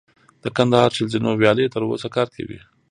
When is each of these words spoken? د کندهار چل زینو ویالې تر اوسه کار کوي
د 0.43 0.45
کندهار 0.57 0.89
چل 0.95 1.07
زینو 1.13 1.31
ویالې 1.41 1.71
تر 1.73 1.81
اوسه 1.85 2.07
کار 2.15 2.27
کوي 2.35 2.59